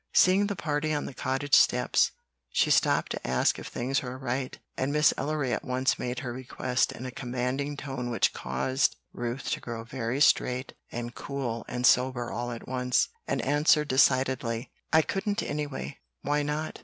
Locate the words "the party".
0.47-0.95